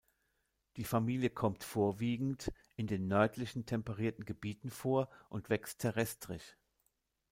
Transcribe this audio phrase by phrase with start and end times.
[0.77, 6.57] Die Familie kommt vorwiegend in den nördlichen temperierten Gebieten vor und wächst terrestrisch.